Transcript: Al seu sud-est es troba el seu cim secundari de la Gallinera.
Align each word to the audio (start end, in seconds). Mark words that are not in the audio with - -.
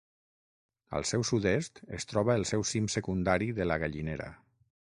Al 0.99 1.05
seu 1.09 1.25
sud-est 1.29 1.83
es 1.99 2.09
troba 2.13 2.39
el 2.39 2.49
seu 2.53 2.67
cim 2.73 2.91
secundari 2.97 3.55
de 3.61 3.73
la 3.73 3.81
Gallinera. 3.85 4.33